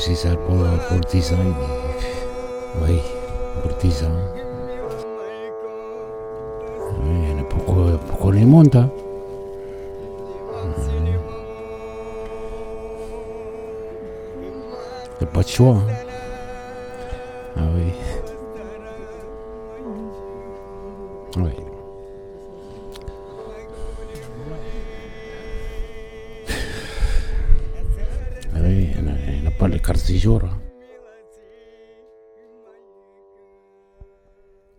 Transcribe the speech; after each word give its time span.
dossier 0.00 0.14
ça 0.14 0.34
pour, 0.34 0.56
pour 0.88 1.00
10 1.10 1.32
ans. 1.34 1.36
Oui, 2.80 3.02
pour 3.60 3.72
10 3.72 4.04
ans. 4.04 4.08
Oui, 7.04 7.44
pourquoi, 7.50 7.98
pourquoi 8.08 8.32
les 8.32 8.46
monte 8.46 8.76
hein? 8.76 8.90
Il 15.20 15.26
pas 15.26 15.42
de 15.42 15.48
choix. 15.48 15.76
Hein? 15.76 16.09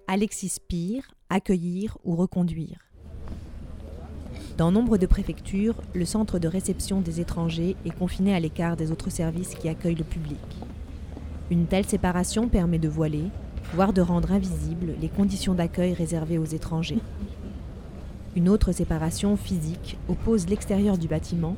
Alexis 0.07 0.57
Pire, 0.67 1.09
accueillir 1.29 1.97
ou 2.03 2.17
reconduire. 2.17 2.79
Dans 4.57 4.73
nombre 4.73 4.97
de 4.97 5.05
préfectures, 5.05 5.75
le 5.93 6.03
centre 6.03 6.37
de 6.37 6.49
réception 6.49 6.99
des 6.99 7.21
étrangers 7.21 7.77
est 7.85 7.97
confiné 7.97 8.35
à 8.35 8.41
l'écart 8.41 8.75
des 8.75 8.91
autres 8.91 9.09
services 9.09 9.55
qui 9.55 9.69
accueillent 9.69 9.95
le 9.95 10.03
public. 10.03 10.37
Une 11.49 11.65
telle 11.65 11.85
séparation 11.85 12.49
permet 12.49 12.77
de 12.77 12.89
voiler, 12.89 13.23
voire 13.73 13.93
de 13.93 14.01
rendre 14.01 14.33
invisibles 14.33 14.95
les 14.99 15.07
conditions 15.07 15.53
d'accueil 15.53 15.93
réservées 15.93 16.39
aux 16.39 16.43
étrangers. 16.45 16.99
Une 18.35 18.49
autre 18.49 18.73
séparation 18.73 19.37
physique 19.37 19.97
oppose 20.09 20.49
l'extérieur 20.49 20.97
du 20.97 21.07
bâtiment, 21.07 21.55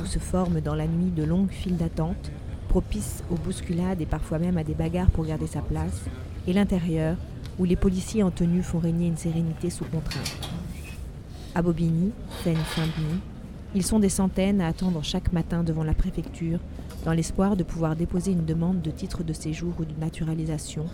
où 0.00 0.06
se 0.06 0.18
forment 0.18 0.60
dans 0.60 0.74
la 0.74 0.88
nuit 0.88 1.10
de 1.10 1.22
longues 1.22 1.52
files 1.52 1.76
d'attente, 1.76 2.32
propices 2.72 3.22
aux 3.30 3.34
bousculades 3.34 4.00
et 4.00 4.06
parfois 4.06 4.38
même 4.38 4.56
à 4.56 4.64
des 4.64 4.72
bagarres 4.72 5.10
pour 5.10 5.26
garder 5.26 5.46
sa 5.46 5.60
place, 5.60 6.06
et 6.46 6.54
l'intérieur, 6.54 7.18
où 7.58 7.64
les 7.66 7.76
policiers 7.76 8.22
en 8.22 8.30
tenue 8.30 8.62
font 8.62 8.78
régner 8.78 9.08
une 9.08 9.18
sérénité 9.18 9.68
sous 9.68 9.84
contrainte. 9.84 10.38
À 11.54 11.60
Bobigny, 11.60 12.12
Seine-Saint-Denis, 12.42 13.20
ils 13.74 13.84
sont 13.84 13.98
des 13.98 14.08
centaines 14.08 14.62
à 14.62 14.68
attendre 14.68 15.02
chaque 15.02 15.34
matin 15.34 15.62
devant 15.62 15.84
la 15.84 15.92
préfecture 15.92 16.60
dans 17.04 17.12
l'espoir 17.12 17.56
de 17.56 17.62
pouvoir 17.62 17.94
déposer 17.94 18.32
une 18.32 18.46
demande 18.46 18.80
de 18.80 18.90
titre 18.90 19.22
de 19.22 19.34
séjour 19.34 19.74
ou 19.78 19.84
de 19.84 20.00
naturalisation 20.00 20.86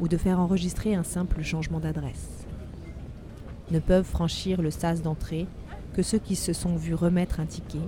ou 0.00 0.08
de 0.08 0.16
faire 0.16 0.40
enregistrer 0.40 0.94
un 0.94 1.04
simple 1.04 1.42
changement 1.42 1.80
d'adresse. 1.80 2.46
Ne 3.70 3.78
peuvent 3.78 4.06
franchir 4.06 4.62
le 4.62 4.70
sas 4.70 5.02
d'entrée 5.02 5.46
que 5.92 6.02
ceux 6.02 6.18
qui 6.18 6.34
se 6.34 6.54
sont 6.54 6.76
vus 6.76 6.94
remettre 6.94 7.40
un 7.40 7.46
ticket 7.46 7.78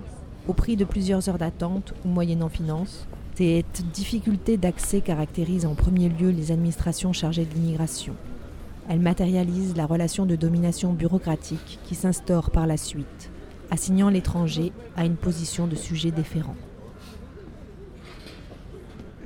au 0.49 0.53
prix 0.53 0.75
de 0.75 0.83
plusieurs 0.83 1.29
heures 1.29 1.37
d'attente 1.37 1.93
ou 2.03 2.09
moyennant 2.09 2.49
finance. 2.49 3.07
Cette 3.35 3.83
difficulté 3.93 4.57
d'accès 4.57 4.99
caractérise 4.99 5.65
en 5.65 5.75
premier 5.75 6.09
lieu 6.09 6.31
les 6.31 6.51
administrations 6.51 7.13
chargées 7.13 7.45
de 7.45 7.53
l'immigration. 7.53 8.15
Elle 8.89 8.99
matérialise 8.99 9.77
la 9.77 9.85
relation 9.85 10.25
de 10.25 10.35
domination 10.35 10.91
bureaucratique 10.91 11.79
qui 11.85 11.93
s'instaure 11.93 12.49
par 12.49 12.65
la 12.65 12.77
suite, 12.77 13.29
assignant 13.69 14.09
l'étranger 14.09 14.73
à 14.97 15.05
une 15.05 15.15
position 15.15 15.67
de 15.67 15.75
sujet 15.75 16.09
déférent. 16.09 16.55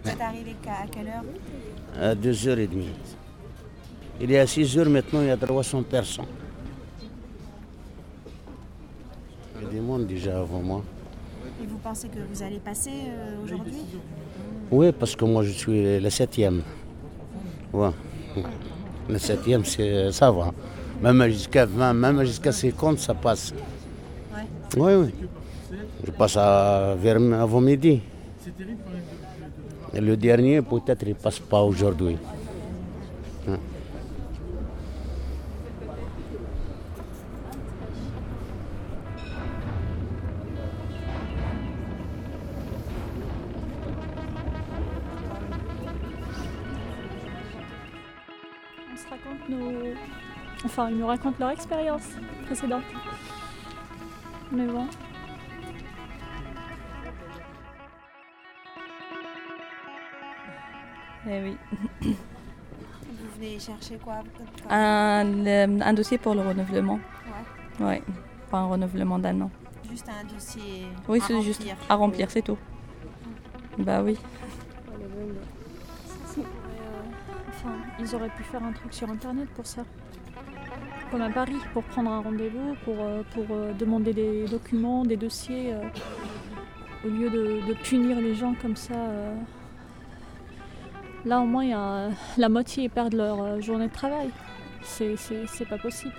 Vous 0.04 0.10
êtes 0.10 0.22
arrivé 0.22 0.56
à 0.68 0.86
quelle 0.88 1.08
heure? 1.08 1.24
À 2.00 2.14
2h30. 2.14 2.68
Il 4.20 4.30
y 4.30 4.38
a 4.38 4.46
6 4.46 4.78
heures 4.78 4.90
maintenant, 4.90 5.22
il 5.22 5.28
y 5.28 5.32
a 5.32 5.38
300 5.38 5.84
personnes. 5.84 6.26
Il 9.56 9.64
y 9.64 9.66
a 9.66 9.70
des 9.70 9.80
monde 9.80 10.06
déjà 10.06 10.40
avant 10.42 10.62
moi. 10.62 10.84
Et 11.62 11.68
vous 11.68 11.78
pensez 11.78 12.08
que 12.08 12.20
vous 12.32 12.44
allez 12.44 12.60
passer 12.60 12.92
euh, 13.08 13.44
aujourd'hui 13.44 13.82
Oui, 14.72 14.92
parce 14.92 15.16
que 15.16 15.26
moi 15.26 15.44
je 15.44 15.52
suis 15.52 16.00
le 16.00 16.10
septième. 16.10 16.62
Ouais. 17.72 17.90
Le 19.10 19.18
septième, 19.18 19.66
c'est, 19.66 20.12
ça 20.12 20.32
va. 20.32 20.52
Même 21.02 21.28
jusqu'à 21.28 21.66
20, 21.66 21.94
même 21.94 22.24
jusqu'à 22.24 22.52
50, 22.52 23.00
ça 23.00 23.14
passe. 23.14 23.54
Oui, 24.78 24.94
oui. 24.94 25.14
Je 26.06 26.12
passe 26.12 26.38
à, 26.38 26.96
vers, 26.96 27.18
avant 27.34 27.62
midi. 27.62 28.02
Et 29.94 30.02
le 30.02 30.18
dernier, 30.18 30.62
peut-être, 30.62 31.04
il 31.04 31.10
ne 31.10 31.14
passe 31.14 31.40
pas 31.40 31.62
aujourd'hui. 31.62 32.18
Nos. 49.50 49.72
Enfin, 50.66 50.90
ils 50.90 50.98
nous 50.98 51.08
racontent 51.08 51.36
leur 51.40 51.50
expérience 51.50 52.08
précédente. 52.46 52.84
Mais 54.52 54.66
bon. 54.68 54.88
Eh 61.28 61.42
oui. 61.42 61.58
Vous 62.02 63.30
venez 63.40 63.60
chercher 63.60 63.98
quoi 63.98 64.16
comme- 64.38 64.72
Un, 64.72 65.24
le- 65.24 65.82
un 65.82 65.94
dossier 65.94 66.18
pour 66.18 66.36
le 66.36 66.42
renouvellement. 66.42 67.00
Ouais. 67.80 67.86
Ouais. 67.86 68.04
Pas 68.52 68.60
un 68.60 68.66
renouvellement 68.68 69.20
d'un 69.20 69.40
an. 69.42 69.52
Juste 69.90 70.10
un 70.10 70.24
dossier 70.26 70.86
Oui, 71.08 71.22
c'est 71.26 71.42
juste 71.42 71.64
à 71.90 71.96
remplir, 71.96 72.30
c'est 72.30 72.42
tout. 72.42 72.58
Bah 73.78 74.02
oui. 74.04 74.18
Ils 78.04 78.16
auraient 78.16 78.30
pu 78.30 78.44
faire 78.44 78.64
un 78.64 78.74
truc 78.74 78.94
sur 78.94 79.10
internet 79.10 79.48
pour 79.56 79.66
ça. 79.66 79.84
Comme 81.12 81.22
à 81.22 81.30
Paris, 81.30 81.60
pour 81.74 81.84
prendre 81.84 82.12
un 82.12 82.22
rendez-vous, 82.22 82.76
pour, 82.84 82.96
euh, 83.00 83.22
pour 83.34 83.46
euh, 83.52 83.72
demander 83.74 84.14
des 84.14 84.46
documents, 84.46 85.06
des 85.06 85.16
dossiers, 85.16 85.74
euh, 85.74 85.82
au 87.06 87.10
lieu 87.10 87.30
de, 87.30 87.74
punir 87.84 88.20
les 88.20 88.36
gens 88.36 88.56
comme 88.62 88.76
ça. 88.76 88.96
Là, 91.26 91.40
au 91.40 91.46
moins, 91.46 91.66
y 91.66 91.74
a, 91.74 92.10
la 92.38 92.50
moitié 92.50 92.90
perdent 92.90 93.14
leur 93.14 93.62
journée 93.62 93.88
de 93.88 93.94
travail. 93.94 94.30
C'est- 94.82 95.16
pas 95.70 95.78
possible. 95.78 96.14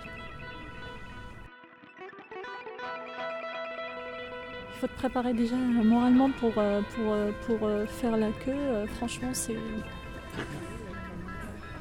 Il 4.70 4.80
faut 4.80 4.86
te 4.86 4.96
préparer 4.96 5.32
déjà 5.32 5.56
moralement 5.56 6.30
pour, 6.38 6.52
pour, 6.52 7.16
pour 7.46 7.68
faire 7.88 8.16
la 8.16 8.30
queue. 8.44 8.86
Franchement, 8.96 9.30
c'est. 9.32 9.56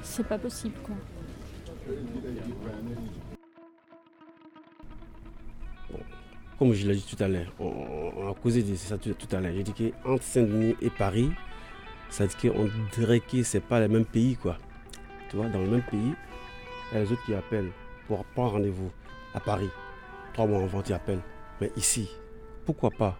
C'est 0.03 0.27
pas 0.27 0.37
possible, 0.37 0.75
quoi. 0.83 0.95
Comme 6.59 6.73
je 6.73 6.87
l'ai 6.87 6.95
dit 6.95 7.05
tout 7.15 7.21
à 7.23 7.27
l'heure, 7.27 7.51
on, 7.59 8.29
a 8.29 8.33
causé 8.35 8.61
de 8.63 8.75
ça 8.75 8.97
tout, 8.97 9.13
à 9.31 9.39
l'heure. 9.39 9.53
J'ai 9.55 9.63
dit 9.63 9.73
qu'entre 9.73 10.23
Saint-Denis 10.23 10.75
et 10.81 10.89
Paris, 10.89 11.31
ça 12.09 12.27
dit 12.27 12.35
qu'on 12.35 12.69
dirait 12.93 13.21
que 13.21 13.43
c'est 13.43 13.59
pas 13.59 13.79
le 13.79 13.87
même 13.87 14.05
pays, 14.05 14.35
quoi. 14.35 14.57
Tu 15.29 15.37
vois, 15.37 15.49
dans 15.49 15.61
le 15.61 15.69
même 15.69 15.83
pays, 15.83 16.13
il 16.91 16.95
y 16.95 16.97
a 16.97 17.03
les 17.03 17.11
autres 17.11 17.25
qui 17.25 17.33
appellent 17.33 17.71
pour 18.07 18.23
prendre 18.25 18.53
rendez-vous 18.53 18.91
à 19.33 19.39
Paris. 19.39 19.69
Trois 20.33 20.45
mois 20.45 20.61
avant, 20.61 20.81
tu 20.81 20.93
appelles. 20.93 21.21
Mais 21.59 21.71
ici, 21.75 22.09
pourquoi 22.65 22.91
pas? 22.91 23.17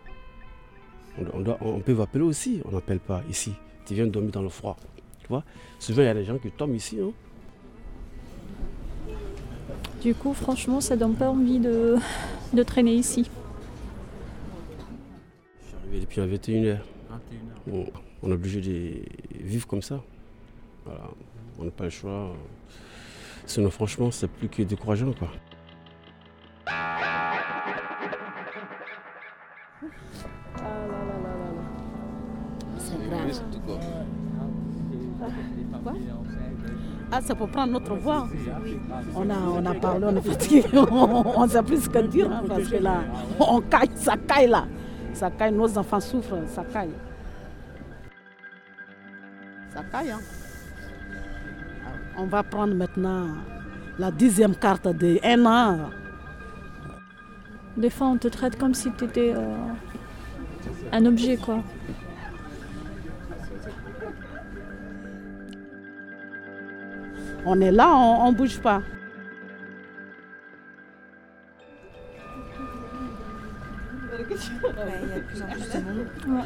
On, 1.18 1.44
on 1.62 1.80
peut 1.80 2.00
appeler 2.02 2.24
aussi, 2.24 2.62
on 2.66 2.72
n'appelle 2.72 3.00
pas 3.00 3.24
ici. 3.30 3.54
Tu 3.86 3.96
viens 3.96 4.08
dormir 4.08 4.32
dans 4.32 4.42
le 4.42 4.50
froid. 4.50 4.78
Tu 5.24 5.30
vois 5.30 5.44
Souvent, 5.80 6.02
il 6.02 6.06
y 6.06 6.10
a 6.10 6.14
des 6.14 6.26
gens 6.26 6.38
qui 6.38 6.52
tombent 6.52 6.76
ici. 6.76 7.00
Hein. 7.02 7.12
Du 10.02 10.14
coup, 10.14 10.34
franchement, 10.34 10.82
ça 10.82 10.96
donne 10.98 11.16
pas 11.16 11.30
envie 11.30 11.60
de, 11.60 11.96
de 12.54 12.64
traîner 12.64 12.94
ici. 12.94 13.30
Je 15.94 16.06
suis 16.10 16.22
arrivé 16.22 16.38
depuis 16.38 16.62
21h. 16.62 16.80
On, 17.72 17.86
on 18.22 18.30
est 18.30 18.34
obligé 18.34 18.60
de 18.62 19.02
vivre 19.42 19.66
comme 19.66 19.82
ça. 19.82 20.04
Voilà. 20.86 21.10
On 21.60 21.64
n'a 21.64 21.72
pas 21.72 21.86
le 21.86 21.90
choix. 21.90 22.36
Sinon, 23.46 23.70
franchement, 23.70 24.12
c'est 24.12 24.28
plus 24.28 24.50
que 24.50 24.64
décourageant. 24.64 25.14
Quoi. 25.14 25.30
Ah, 26.68 27.14
c'est 32.78 34.23
pour 37.38 37.50
prendre 37.50 37.74
notre 37.74 37.96
voix. 37.96 38.28
On 39.16 39.30
a, 39.30 39.36
on 39.36 39.66
a 39.66 39.74
parlé, 39.76 40.06
on 40.06 40.16
est 40.16 40.22
fatigué, 40.22 40.64
on 40.74 41.44
ne 41.44 41.50
sait 41.50 41.64
plus 41.64 41.84
ce 41.84 41.90
que 41.90 42.00
dire, 42.08 42.32
hein, 42.32 42.44
parce 42.48 42.68
que 42.68 42.78
là, 42.78 43.02
on 43.40 43.62
caille, 43.62 43.90
ça 43.96 44.16
caille 44.18 44.48
là. 44.48 44.66
Ça 45.14 45.30
caille, 45.30 45.54
nos 45.54 45.78
enfants 45.78 46.00
souffrent, 46.00 46.48
ça 46.48 46.64
caille. 46.64 46.94
Ça 49.74 49.84
caille, 49.92 50.12
hein. 50.12 50.20
On 52.18 52.26
va 52.26 52.44
prendre 52.44 52.76
maintenant 52.76 53.28
la 53.98 54.12
dixième 54.12 54.56
carte 54.56 54.88
de 54.88 55.20
un 55.24 55.46
an. 55.46 55.90
Des 57.78 57.90
fois, 57.90 58.08
on 58.08 58.18
te 58.18 58.28
traite 58.28 58.58
comme 58.58 58.74
si 58.74 58.92
tu 58.92 59.06
étais 59.06 59.34
euh, 59.36 59.56
un 60.92 61.06
objet, 61.06 61.38
quoi. 61.38 61.64
On 67.46 67.60
est 67.62 67.72
là, 67.72 67.90
on 67.96 68.32
ne 68.32 68.36
bouge 68.38 68.60
pas. 68.62 68.82
Ouais, 74.12 74.26
Il 75.04 75.10
y 75.10 75.14
a 75.14 75.16
de 75.16 75.22
plus 75.22 75.42
en 75.42 75.46
plus 75.48 75.70
de 75.74 75.86
monde. 75.86 76.08
Ouais. 76.28 76.44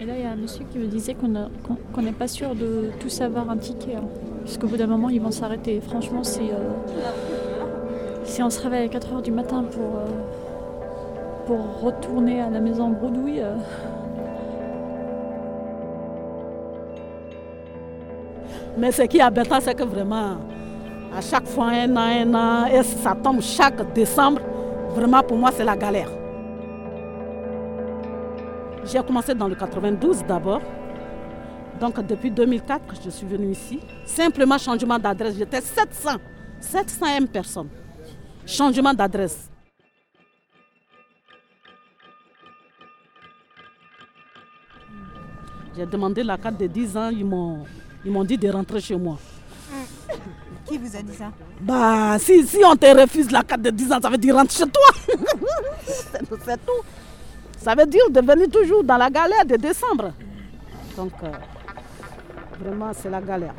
Et 0.00 0.06
là, 0.06 0.14
il 0.16 0.22
y 0.22 0.24
a 0.26 0.30
un 0.32 0.36
monsieur 0.36 0.64
qui 0.70 0.78
me 0.78 0.86
disait 0.86 1.14
qu'on 1.14 2.02
n'est 2.02 2.12
pas 2.12 2.26
sûr 2.28 2.54
de 2.54 2.90
tous 3.00 3.20
avoir 3.20 3.48
un 3.50 3.56
ticket. 3.56 3.94
hein. 3.96 4.04
Parce 4.44 4.58
qu'au 4.58 4.66
bout 4.66 4.76
d'un 4.76 4.86
moment, 4.86 5.08
ils 5.08 5.20
vont 5.20 5.30
s'arrêter. 5.30 5.80
Franchement, 5.80 6.24
si, 6.24 6.40
euh, 6.50 6.54
si 8.24 8.42
on 8.42 8.50
se 8.50 8.60
réveille 8.62 8.84
à 8.86 8.88
4h 8.88 9.22
du 9.22 9.30
matin 9.30 9.62
pour, 9.70 9.96
euh, 9.98 10.06
pour 11.46 11.80
retourner 11.80 12.40
à 12.40 12.50
la 12.50 12.60
maison 12.60 12.88
bredouille, 12.90 13.40
euh, 13.40 13.54
Mais 18.76 18.90
ce 18.92 19.02
qui 19.02 19.18
est 19.18 19.22
embêtant, 19.22 19.60
c'est 19.60 19.74
que 19.74 19.84
vraiment, 19.84 20.38
à 21.16 21.20
chaque 21.20 21.46
fois, 21.46 21.68
un 21.68 21.96
an, 21.96 22.00
un 22.00 22.34
an, 22.34 22.66
et 22.66 22.82
ça 22.82 23.14
tombe 23.14 23.40
chaque 23.40 23.92
décembre, 23.92 24.40
vraiment 24.94 25.22
pour 25.22 25.36
moi, 25.36 25.50
c'est 25.52 25.64
la 25.64 25.76
galère. 25.76 26.10
J'ai 28.84 29.02
commencé 29.02 29.34
dans 29.34 29.48
le 29.48 29.54
92 29.54 30.24
d'abord. 30.24 30.60
Donc 31.80 32.04
depuis 32.06 32.30
2004 32.30 32.86
que 32.86 32.94
je 33.02 33.10
suis 33.10 33.26
venue 33.26 33.50
ici. 33.50 33.80
Simplement 34.04 34.58
changement 34.58 34.98
d'adresse. 34.98 35.36
J'étais 35.36 35.60
700. 35.60 36.16
701 36.60 37.26
personnes. 37.26 37.68
Changement 38.46 38.92
d'adresse. 38.92 39.50
J'ai 45.76 45.86
demandé 45.86 46.22
la 46.22 46.36
carte 46.36 46.58
de 46.58 46.66
10 46.66 46.96
ans. 46.96 47.08
Ils 47.10 47.24
m'ont, 47.24 47.64
ils 48.04 48.10
m'ont 48.10 48.24
dit 48.24 48.38
de 48.38 48.48
rentrer 48.48 48.80
chez 48.80 48.96
moi. 48.96 49.18
Qui 50.66 50.78
vous 50.78 50.96
a 50.96 51.02
dit 51.02 51.14
ça? 51.14 51.30
Bah, 51.60 52.16
si, 52.18 52.46
si 52.46 52.58
on 52.64 52.74
te 52.74 52.86
refuse 52.86 53.30
la 53.30 53.42
carte 53.42 53.62
de 53.62 53.70
10 53.70 53.92
ans, 53.92 53.98
ça 54.00 54.08
veut 54.08 54.16
dire 54.18 54.34
rentre 54.34 54.52
chez 54.52 54.64
toi. 54.64 55.16
c'est 56.44 56.56
tout. 56.64 56.82
Ça 57.58 57.74
veut 57.74 57.86
dire 57.86 58.10
de 58.10 58.20
venir 58.20 58.48
toujours 58.50 58.82
dans 58.82 58.96
la 58.96 59.10
galère 59.10 59.44
de 59.44 59.56
décembre. 59.56 60.12
Donc, 60.96 61.12
euh, 61.22 61.28
vraiment, 62.60 62.92
c'est 62.94 63.10
la 63.10 63.20
galère. 63.20 63.54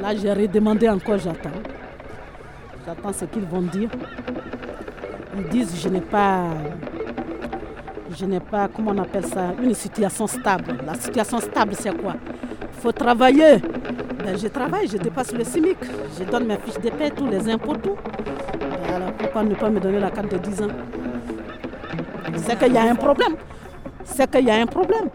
Là, 0.00 0.14
j'ai 0.14 0.32
redemandé 0.32 0.88
encore, 0.88 1.18
j'attends. 1.18 1.50
J'attends 2.86 3.12
ce 3.12 3.24
qu'ils 3.24 3.46
vont 3.46 3.62
dire. 3.62 3.90
Ils 5.36 5.48
disent 5.48 5.80
je 5.82 5.88
n'ai 5.88 6.00
pas, 6.00 6.48
je 8.16 8.24
n'ai 8.26 8.40
pas, 8.40 8.68
comment 8.68 8.92
on 8.92 8.98
appelle 8.98 9.26
ça, 9.26 9.54
une 9.62 9.74
situation 9.74 10.26
stable. 10.26 10.78
La 10.86 10.94
situation 10.94 11.40
stable, 11.40 11.74
c'est 11.78 11.96
quoi? 12.00 12.14
Travailler. 12.92 13.58
Ben, 14.24 14.36
je 14.36 14.48
travaille, 14.48 14.88
je 14.88 14.96
dépasse 14.96 15.32
le 15.32 15.44
CIMIC. 15.44 15.78
Je 16.18 16.24
donne 16.24 16.46
mes 16.46 16.56
fiches 16.58 16.80
de 16.80 16.90
paie, 16.90 17.10
tous 17.10 17.26
les 17.26 17.48
impôts, 17.50 17.76
tout. 17.76 17.96
Alors 18.94 19.12
pourquoi 19.12 19.42
ne 19.42 19.54
pas 19.54 19.70
me 19.70 19.80
donner 19.80 20.00
la 20.00 20.10
carte 20.10 20.30
de 20.30 20.38
10 20.38 20.62
ans? 20.62 20.68
C'est 22.36 22.58
qu'il 22.58 22.72
y 22.72 22.78
a 22.78 22.82
un 22.82 22.94
problème. 22.94 23.36
C'est 24.04 24.30
qu'il 24.30 24.44
y 24.44 24.50
a 24.50 24.56
un 24.56 24.66
problème. 24.66 25.08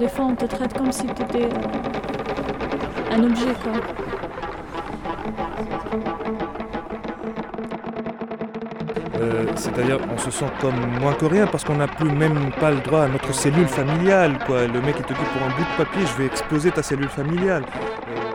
des 0.00 0.08
fois, 0.08 0.24
on 0.24 0.34
te 0.34 0.46
traite 0.46 0.72
comme 0.72 0.90
si 0.90 1.06
tu 1.08 1.22
étais 1.22 1.48
un 3.12 3.22
objet. 3.22 3.54
Euh, 9.20 9.44
C'est-à-dire, 9.54 9.98
on 10.10 10.16
se 10.18 10.30
sent 10.30 10.50
comme 10.60 10.74
moins 10.98 11.14
rien 11.20 11.46
parce 11.46 11.62
qu'on 11.64 11.76
n'a 11.76 11.88
plus 11.88 12.10
même 12.10 12.50
pas 12.58 12.70
le 12.70 12.80
droit 12.80 13.02
à 13.02 13.08
notre 13.08 13.34
cellule 13.34 13.66
familiale. 13.66 14.38
Quoi. 14.46 14.66
Le 14.66 14.80
mec, 14.80 14.96
il 14.98 15.04
te 15.04 15.12
dit 15.12 15.28
pour 15.32 15.42
un 15.42 15.50
bout 15.50 15.62
de 15.62 15.84
papier, 15.84 16.06
je 16.06 16.22
vais 16.22 16.26
exploser 16.26 16.70
ta 16.70 16.82
cellule 16.82 17.08
familiale. 17.08 17.64
Euh, 18.08 18.30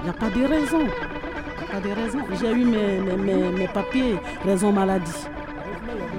Il 0.00 0.04
n'y 0.04 0.10
a 0.10 0.12
pas 0.14 0.30
de 0.30 0.44
raison. 0.46 0.80
Il 0.80 0.86
n'y 0.86 1.68
a 1.68 1.72
pas 1.72 1.80
de 1.80 1.94
raison. 1.94 2.18
J'ai 2.40 2.52
eu 2.52 2.64
mes, 2.64 3.68
papiers, 3.68 4.16
raison 4.44 4.72
maladie. 4.72 5.26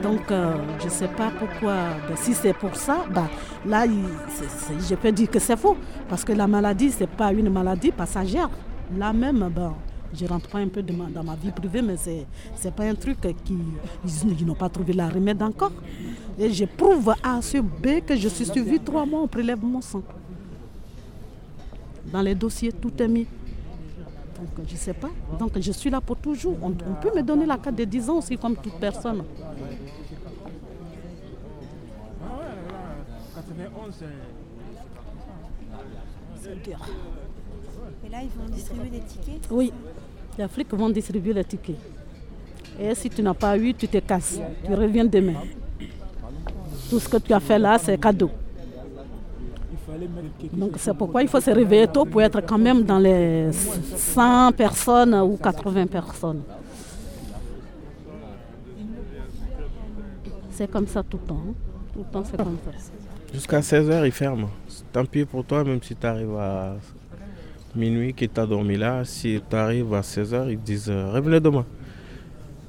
Donc, 0.04 0.32
euh, 0.32 0.54
je 0.80 0.86
ne 0.86 0.90
sais 0.90 1.08
pas 1.08 1.32
pourquoi. 1.38 1.74
Ben, 2.08 2.16
si 2.16 2.34
c'est 2.34 2.54
pour 2.54 2.76
ça, 2.76 3.06
ben, 3.10 3.28
là, 3.66 3.86
je 3.88 4.96
peux 4.96 5.12
dire 5.12 5.30
que 5.30 5.40
c'est 5.40 5.58
faux. 5.58 5.76
Parce 6.08 6.24
que 6.24 6.32
la 6.34 6.48
maladie, 6.48 6.92
ce 6.92 7.02
n'est 7.02 7.08
pas 7.08 7.34
une 7.34 7.50
maladie 7.50 7.92
passagère. 7.92 8.50
Là 8.98 9.14
même, 9.14 9.50
ben, 9.54 9.74
je 10.14 10.24
ne 10.26 10.30
rentre 10.30 10.50
pas 10.50 10.60
un 10.60 10.68
peu 10.68 10.82
de 10.82 10.92
ma- 10.94 11.10
dans 11.10 11.24
ma 11.24 11.36
vie 11.36 11.52
privée, 11.52 11.82
mais 11.82 11.98
ce 11.98 12.10
n'est 12.10 12.72
pas 12.72 12.84
un 12.86 12.96
truc 12.96 13.20
qui. 13.44 13.58
Ils, 14.06 14.40
ils 14.40 14.46
n'ont 14.46 14.56
pas 14.56 14.70
trouvé 14.70 14.94
la 14.94 15.08
remède 15.10 15.42
encore. 15.44 15.72
Et 16.38 16.52
je 16.52 16.66
prouve 16.66 17.14
à 17.22 17.42
ce 17.42 17.58
B 17.58 18.04
que 18.06 18.16
je 18.16 18.28
suis 18.30 18.46
suivi 18.46 18.80
trois 18.80 19.06
mois, 19.06 19.22
on 19.22 19.28
prélève 19.28 19.64
mon 19.64 19.82
sang. 19.82 20.02
Dans 22.12 22.22
les 22.22 22.34
dossiers, 22.34 22.72
tout 22.72 22.92
est 23.02 23.08
mis. 23.08 23.28
Donc, 24.40 24.66
je 24.68 24.74
ne 24.74 24.78
sais 24.78 24.94
pas. 24.94 25.10
Donc, 25.38 25.52
je 25.60 25.72
suis 25.72 25.90
là 25.90 26.00
pour 26.02 26.16
toujours. 26.16 26.58
On, 26.62 26.70
on 26.70 26.96
peut 27.02 27.12
me 27.16 27.22
donner 27.22 27.46
la 27.46 27.58
carte 27.58 27.76
de 27.76 27.84
10 27.84 28.10
ans 28.10 28.18
aussi, 28.18 28.38
comme 28.38 28.56
toute 28.56 28.80
personne. 28.80 29.24
C'est 36.42 36.64
dur. 36.64 36.80
Et 38.10 38.12
là, 38.12 38.20
ils 38.24 38.30
vont 38.30 38.50
distribuer 38.56 38.90
des 38.90 39.00
tickets? 39.02 39.48
Oui, 39.52 39.72
les 40.38 40.48
flics 40.48 40.74
vont 40.74 40.90
distribuer 40.90 41.34
les 41.34 41.44
tickets. 41.44 41.76
Et 42.80 42.96
si 42.96 43.10
tu 43.10 43.22
n'as 43.22 43.34
pas 43.34 43.56
eu, 43.58 43.74
tu 43.74 43.88
te 43.88 43.98
casses. 44.00 44.40
Tu 44.66 44.74
reviens 44.74 45.06
demain. 45.06 45.36
Tout 46.90 47.00
ce 47.00 47.08
que 47.08 47.18
tu 47.18 47.34
as 47.34 47.40
fait 47.40 47.60
là, 47.60 47.78
c'est 47.78 47.98
cadeau. 48.00 48.32
Donc 50.54 50.72
c'est 50.78 50.94
pourquoi 50.94 51.22
il 51.22 51.28
faut 51.28 51.42
se 51.42 51.52
réveiller 51.52 51.88
tôt 51.88 52.06
pour 52.06 52.22
être 52.22 52.42
quand 52.42 52.58
même 52.58 52.84
dans 52.84 53.00
les 53.00 53.52
100 53.52 54.54
personnes 54.54 55.14
ou 55.16 55.36
80 55.38 55.88
personnes. 55.88 56.42
C'est 60.52 60.70
comme 60.70 60.88
ça 60.88 61.04
tout 61.04 61.20
le 61.22 61.28
temps. 61.28 61.42
hein. 61.50 61.54
Tout 61.94 62.00
le 62.00 62.06
temps, 62.06 62.24
c'est 62.24 62.38
comme 62.38 62.58
ça. 62.66 62.72
Jusqu'à 63.34 63.60
16h, 63.60 64.06
ils 64.06 64.12
ferment. 64.12 64.50
Tant 64.92 65.06
pis 65.06 65.26
pour 65.26 65.44
toi, 65.46 65.64
même 65.64 65.82
si 65.82 65.96
tu 65.96 66.06
arrives 66.08 66.36
à 66.36 66.76
minuit, 67.76 68.14
que 68.14 68.26
tu 68.26 68.40
as 68.40 68.46
dormi 68.46 68.78
là. 68.78 69.04
Si 69.06 69.42
tu 69.50 69.56
arrives 69.56 69.94
à 69.94 70.02
16h, 70.02 70.50
ils 70.52 70.58
te 70.58 70.66
disent 70.66 70.90
euh, 70.90 71.12
revenez 71.12 71.40
demain. 71.40 71.66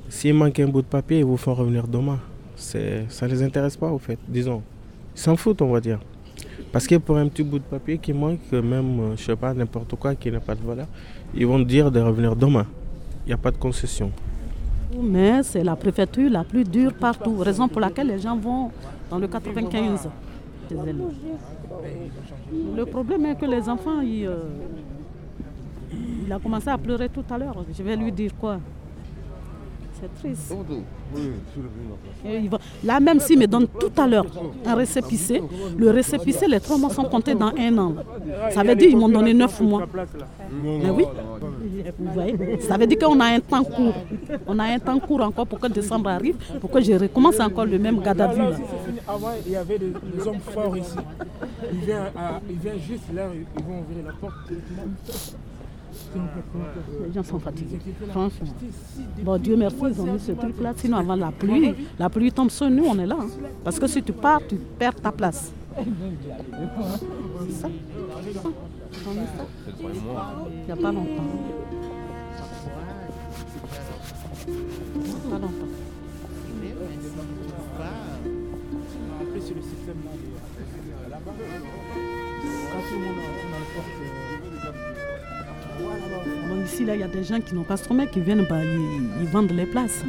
S'il 0.09 0.35
manque 0.35 0.59
un 0.61 0.67
bout 0.69 0.83
de 0.83 0.87
papier, 0.87 1.21
ils 1.21 1.25
vous 1.25 1.37
font 1.37 1.55
revenir 1.55 1.87
demain. 1.87 2.19
C'est- 2.57 3.07
Ça 3.09 3.27
ne 3.27 3.33
les 3.33 3.43
intéresse 3.43 3.77
pas, 3.77 3.91
au 3.91 3.99
fait, 3.99 4.19
disons. 4.29 4.63
Ils 5.15 5.21
s'en 5.21 5.37
foutent, 5.37 5.63
on 5.63 5.71
va 5.73 5.81
dire. 5.81 5.99
Parce 6.73 6.87
que 6.87 6.97
pour 6.97 7.17
un 7.17 7.27
petit 7.29 7.43
bout 7.43 7.59
de 7.59 7.65
papier 7.65 7.99
qui 7.99 8.13
manque, 8.13 8.41
même, 8.53 9.01
euh, 9.01 9.17
je 9.17 9.25
sais 9.25 9.37
pas, 9.37 9.53
n'importe 9.55 9.95
quoi 9.97 10.15
qui 10.15 10.31
n'a 10.31 10.41
pas 10.41 10.55
de 10.55 10.63
valeur, 10.63 10.87
ils 11.35 11.47
vont 11.47 11.59
dire 11.61 11.91
de 11.91 12.01
revenir 12.01 12.35
demain. 12.37 12.67
Il 13.25 13.29
n'y 13.29 13.33
a 13.35 13.37
pas 13.37 13.51
de 13.51 13.57
concession. 13.57 14.11
Mais 15.01 15.43
c'est 15.45 15.63
la 15.63 15.77
préfecture 15.77 16.29
la 16.31 16.43
plus 16.45 16.65
dure 16.65 16.93
partout. 16.95 17.37
Raison 17.39 17.69
pour 17.69 17.81
laquelle 17.81 18.09
les 18.09 18.19
gens 18.19 18.37
vont 18.37 18.71
dans 19.09 19.19
le 19.19 19.29
95. 19.29 20.09
Le 22.77 22.85
problème 22.87 23.27
est 23.27 23.37
que 23.37 23.47
les 23.47 23.69
enfants, 23.69 24.01
il, 24.01 24.27
euh, 24.27 24.37
il 26.31 26.33
a 26.35 26.39
commencé 26.39 26.69
à 26.69 26.79
pleurer 26.79 27.09
tout 27.09 27.25
à 27.29 27.37
l'heure. 27.37 27.57
Je 27.77 27.83
vais 27.83 27.97
lui 27.97 28.13
dire 28.13 28.31
quoi 28.41 28.61
C'est 30.01 30.15
triste. 30.21 30.55
Là, 32.85 33.01
même 33.01 33.19
s'il 33.19 33.37
me 33.37 33.47
donne 33.49 33.67
tout 33.67 33.91
à 34.01 34.07
l'heure 34.07 34.27
un 34.65 34.75
récépissé, 34.77 35.43
le 35.77 35.91
récépissé, 35.91 36.47
les 36.47 36.61
trois 36.61 36.79
mois 36.79 36.91
sont 36.91 37.03
comptés 37.03 37.35
dans 37.35 37.53
un 37.59 37.79
an. 37.79 37.95
Ça 38.51 38.63
veut 38.63 38.77
dire 38.77 38.91
qu'ils 38.91 38.97
m'ont 38.97 39.09
donné 39.09 39.35
neuf 39.35 39.61
mois. 39.61 39.89
Mais 40.63 40.89
oui, 40.91 41.05
vous 41.99 42.13
voyez, 42.13 42.61
ça 42.61 42.77
veut 42.77 42.87
dire 42.87 42.99
qu'on 43.01 43.19
a 43.19 43.25
un 43.27 43.41
temps 43.41 43.65
court. 43.65 43.95
On 44.47 44.57
a 44.61 44.67
un 44.67 44.79
temps 44.79 45.01
court 45.01 45.23
encore 45.23 45.49
pour 45.49 45.59
que 45.59 45.67
décembre 45.67 46.11
arrive, 46.11 46.37
pour 46.61 46.71
que 46.71 46.81
je 46.81 46.93
recommence 46.93 47.41
encore 47.41 47.67
le 47.67 47.81
même 47.81 48.01
là. 48.01 48.13
Avant, 49.09 49.33
il 49.45 49.51
y 49.51 49.57
avait 49.57 49.81
des, 49.81 49.93
hommes 50.29 50.39
forts 50.39 50.77
ici. 50.77 50.95
Ils 51.73 52.59
viennent 52.61 52.79
juste 52.89 53.13
là, 53.13 53.25
ils 53.35 53.65
vont 53.65 53.81
ouvrir 53.81 54.05
la 54.07 54.13
porte. 54.13 54.53
Les 57.07 57.13
gens 57.13 57.23
sont 57.23 57.39
fatigués, 57.39 57.79
franchement. 58.11 58.47
Bon, 59.23 59.39
Dieu 59.39 59.57
merci, 59.57 59.77
ils 59.83 60.01
ont 60.01 60.13
mis 60.13 60.21
ce 60.21 60.33
truc-là. 60.33 60.73
Sinon, 60.77 60.99
avant 60.99 61.17
la 61.17 61.31
pluie, 61.33 61.75
la 61.99 62.09
pluie 62.09 62.33
tombe 62.33 62.51
sur 62.51 62.71
nous, 62.71 62.85
on 62.85 62.99
est 62.99 63.07
là. 63.07 63.17
hein. 63.21 63.29
Parce 63.65 63.79
que 63.79 63.87
si 63.87 64.03
tu 64.03 64.13
pars, 64.13 64.41
tu 64.49 64.57
perds 64.57 64.95
ta 64.97 65.13
place. 65.13 65.53
C'est 65.77 67.53
ça. 67.53 67.69
Il 68.99 70.65
n'y 70.67 70.73
a 70.73 70.77
pas 70.77 70.93
longtemps. 70.93 71.25
Pas 75.31 75.39
longtemps. 75.39 75.69
Après, 79.21 79.41
c'est 79.41 79.55
le 79.55 79.63
système 79.63 79.97
là. 80.05 80.11
quand 82.73 82.83
tout 82.89 82.97
a 82.97 84.30
ici, 86.65 86.85
là, 86.85 86.95
il 86.95 87.01
y 87.01 87.05
a 87.05 87.09
des 87.09 87.25
gens 87.25 87.41
qui 87.41 87.55
n'ont 87.55 87.65
pas 87.65 87.77
sommeil, 87.77 88.09
qui 88.09 88.21
viennent, 88.21 88.47
ils, 89.21 89.27
vendent 89.27 89.53
les 89.53 89.67
places. 89.67 90.05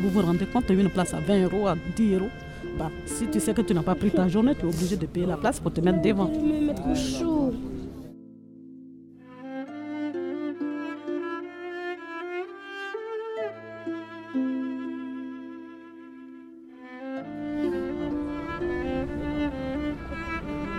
Vous 0.00 0.10
vous 0.10 0.22
rendez 0.22 0.46
compte, 0.46 0.70
une 0.70 0.90
place 0.90 1.12
à 1.14 1.20
20 1.20 1.44
euros, 1.44 1.66
à 1.66 1.76
10 1.96 2.14
euros. 2.14 2.28
Bah, 2.78 2.90
si 3.06 3.26
tu 3.26 3.40
sais 3.40 3.52
que 3.52 3.62
tu 3.62 3.74
n'as 3.74 3.82
pas 3.82 3.94
pris 3.94 4.10
ta 4.10 4.28
journée, 4.28 4.54
tu 4.54 4.62
es 4.62 4.68
obligé 4.68 4.96
de 4.96 5.06
payer 5.06 5.26
la 5.26 5.36
place 5.36 5.60
pour 5.60 5.72
te 5.72 5.80
mettre 5.80 6.00
devant. 6.00 6.30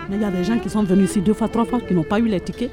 Mais 0.08 0.16
il 0.16 0.22
y 0.22 0.24
a 0.24 0.30
des 0.30 0.42
gens 0.42 0.58
qui 0.58 0.68
sont 0.68 0.82
venus 0.82 1.10
ici 1.10 1.20
deux 1.20 1.34
fois, 1.34 1.48
trois 1.48 1.64
fois, 1.64 1.80
qui 1.80 1.94
n'ont 1.94 2.02
pas 2.02 2.18
eu 2.18 2.26
les 2.26 2.40
tickets. 2.40 2.70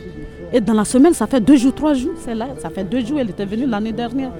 Et 0.54 0.62
dans 0.62 0.74
la 0.74 0.86
semaine, 0.86 1.14
ça 1.14 1.28
fait 1.28 1.42
deux 1.42 1.58
jours, 1.58 1.76
trois 1.76 1.94
jours. 1.94 2.14
C'est 2.18 2.36
là, 2.36 2.48
ça 2.60 2.70
fait 2.70 2.84
deux 2.84 3.06
jours, 3.06 3.20
elle 3.20 3.30
était 3.30 3.46
venue 3.46 3.66
l'année 3.66 3.92
dernière. 3.92 4.32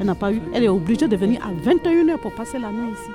Elle 0.00 0.06
n'a 0.06 0.14
pas 0.14 0.32
eu. 0.32 0.40
Elle 0.54 0.64
est 0.64 0.68
obligée 0.68 1.06
de 1.06 1.16
venir 1.16 1.40
à 1.44 1.52
21h 1.52 2.18
pour 2.18 2.32
passer 2.32 2.58
la 2.58 2.70
nuit 2.72 2.92
ici. 2.92 3.10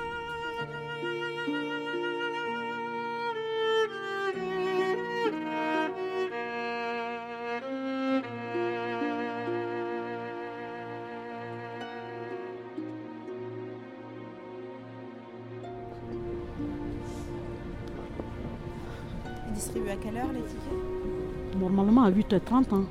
Ils 19.48 19.54
distribuent 19.54 19.90
à 19.90 19.96
quelle 19.96 20.16
heure 20.16 20.32
les 20.32 20.42
tickets? 20.42 21.17
Normalement 21.56 22.04
à 22.04 22.10
8h30. 22.10 22.64
hein. 22.72 22.84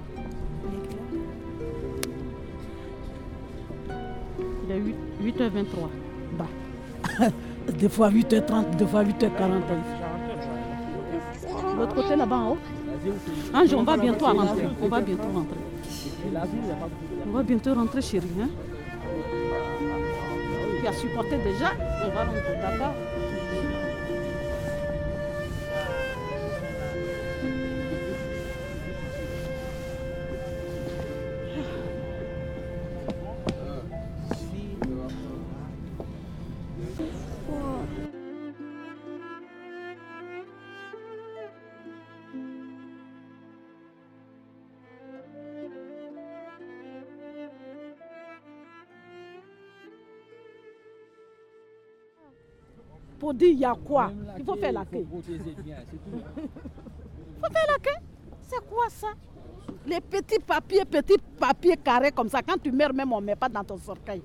Il 0.66 0.76
est 0.76 0.82
quelle 0.88 1.00
heure 3.92 4.66
Il 4.66 4.72
est 4.72 4.80
8, 4.80 5.40
8h23. 5.40 5.88
Bah. 6.38 6.46
des 7.80 7.90
fois 7.90 8.10
8h30, 8.10 8.76
des 8.78 8.86
fois 8.86 9.04
8h40. 9.04 9.62
L'autre 11.78 11.96
côté 11.96 12.16
là-bas 12.16 12.36
en 12.36 12.52
haut. 12.52 12.58
Ange, 13.54 13.74
on 13.74 13.84
va 13.84 13.98
bientôt 13.98 14.26
rentrer. 14.26 14.68
On 14.82 14.88
va 14.88 15.02
bientôt 15.02 15.30
rentrer. 15.34 15.58
On 17.28 17.32
va 17.32 17.44
bientôt 17.44 17.74
rentrer, 17.74 18.02
chérie. 18.02 18.28
Hein? 18.42 18.50
Tu 20.82 20.88
as 20.88 20.94
supporté 20.94 21.38
déjà, 21.38 21.72
on 22.06 22.10
va 22.10 22.24
rentrer. 22.24 22.56
D'accord 22.62 22.94
Pour 53.28 53.34
dire 53.34 53.50
il 53.50 53.60
y 53.60 53.66
a 53.66 53.74
quoi? 53.74 54.10
Il 54.38 54.46
faut 54.46 54.56
faire 54.56 54.72
la 54.72 54.86
queue. 54.86 55.06
Il 55.06 55.06
faut 55.20 55.22
faire 55.22 55.36
la 57.68 57.78
queue. 57.82 58.00
C'est 58.40 58.66
quoi 58.70 58.86
ça? 58.88 59.08
Les 59.86 60.00
petits 60.00 60.40
papiers, 60.40 60.86
petits 60.86 61.18
papiers 61.38 61.76
carrés 61.76 62.14
comme 62.14 62.30
ça. 62.30 62.42
Quand 62.42 62.56
tu 62.58 62.72
meurs 62.72 62.94
même, 62.94 63.12
on 63.12 63.20
ne 63.20 63.26
met 63.26 63.36
pas 63.36 63.50
dans 63.50 63.66
ton 63.66 63.78
cercueil. 63.80 64.22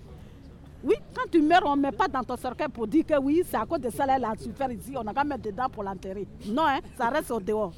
Oui, 0.84 0.94
quand 1.12 1.28
tu 1.28 1.42
meurs, 1.42 1.64
on 1.66 1.74
ne 1.74 1.82
met 1.82 1.90
pas 1.90 2.06
dans 2.06 2.22
ton 2.22 2.36
cercueil 2.36 2.68
pour 2.68 2.86
dire 2.86 3.04
que 3.04 3.18
oui, 3.18 3.42
c'est 3.44 3.56
à 3.56 3.66
cause 3.66 3.80
de 3.80 3.90
ça 3.90 4.06
là, 4.06 4.14
elle 4.18 4.24
a 4.24 4.36
souffert 4.38 4.70
ici, 4.70 4.92
on 4.96 5.04
a 5.04 5.12
qu'à 5.12 5.24
mettre 5.24 5.42
dedans 5.42 5.68
pour 5.68 5.82
l'enterrer. 5.82 6.28
Non, 6.46 6.68
hein, 6.68 6.78
ça 6.96 7.08
reste 7.08 7.32
au 7.32 7.40
dehors. 7.40 7.72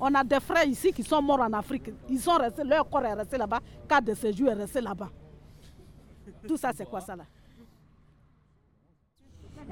On 0.00 0.14
a 0.14 0.22
des 0.22 0.38
frères 0.38 0.68
ici 0.68 0.92
qui 0.92 1.02
sont 1.02 1.20
morts 1.20 1.40
en 1.40 1.52
Afrique. 1.54 1.90
Ils 2.08 2.20
sont 2.20 2.36
restés, 2.36 2.62
leur 2.62 2.88
corps 2.88 3.04
est 3.04 3.14
resté 3.14 3.36
là-bas, 3.36 3.58
carte 3.88 4.04
de 4.04 4.14
séjour 4.14 4.48
est 4.50 4.54
resté 4.54 4.80
là-bas. 4.80 5.10
Tout 6.46 6.56
ça, 6.56 6.70
c'est 6.72 6.88
quoi 6.88 7.00
ça 7.00 7.16
là? 7.16 7.24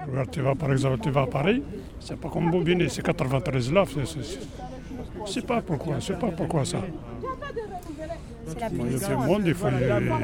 Regarde, 0.09 0.31
tu 0.31 0.41
vas 0.41 0.55
par 0.55 0.73
exemple, 0.73 0.99
tu 1.03 1.11
vas 1.11 1.23
à 1.23 1.26
Paris, 1.26 1.62
c'est 2.00 2.17
pas 2.19 2.29
comme 2.29 2.50
Bobigny, 2.50 2.88
c'est 2.91 3.03
93 3.03 3.73
là, 3.73 3.85
c'est- 5.26 5.47
pas 5.47 5.61
pourquoi, 5.62 5.97
c'est 6.00 6.19
pas 6.19 6.29
pourquoi 6.29 6.65
ça. 6.65 6.79
La 6.79 6.85
Il 8.53 8.61
y 8.61 8.65
a 8.65 8.69
punition. 8.71 9.09
tout 9.09 9.21
le 9.21 9.26
monde, 9.26 9.43
il 9.47 9.55
faut, 9.55 9.67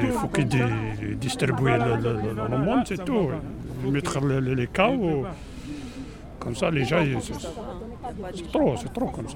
il 0.01 0.11
faut 0.11 0.27
qu'il 0.27 0.47
di- 0.47 1.15
distribue 1.19 1.65
le, 1.71 1.95
le- 1.97 2.13
le- 2.21 2.47
le 2.51 2.57
monde, 2.57 2.83
c'est 2.85 3.03
tout. 3.03 3.29
Mettre 3.85 4.19
les, 4.25 4.39
les- 4.39 4.55
les 4.55 4.67
cas, 4.67 4.89
ou- 4.89 5.25
comme 6.39 6.55
ça 6.55 6.71
les 6.71 6.85
gens, 6.85 6.99
ils- 7.01 7.21
c'est 7.21 7.33
c'est 7.33 8.51
trop, 8.51 8.75
c'est 8.77 8.93
trop 8.93 9.07
comme 9.07 9.27
ça. 9.27 9.35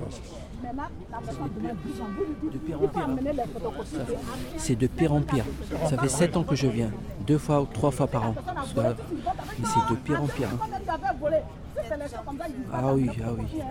De 2.53 2.58
pire 2.58 2.82
en 2.82 2.88
pire. 2.88 3.08
hein. 3.08 3.15
C'est 4.58 4.75
de 4.77 4.88
pire 4.88 5.13
en 5.13 5.22
pire. 5.22 5.46
Ça 5.89 5.98
fait 5.98 6.10
sept 6.10 6.38
ans 6.38 6.44
que 6.44 6.56
je 6.56 6.67
viens, 6.67 6.91
deux 7.25 7.38
fois 7.38 7.62
ou 7.62 7.65
trois 7.65 7.91
fois 7.91 8.08
par 8.08 8.24
an. 8.29 8.36
Mais 9.59 9.65
c'est 9.65 9.93
de 9.93 9.99
pire 9.99 10.21
en 10.21 10.27
pire. 10.27 10.49
hein. 10.53 10.67
Ah 12.73 12.93
oui, 12.93 13.09
ah 13.23 13.29
oui. 13.37 13.61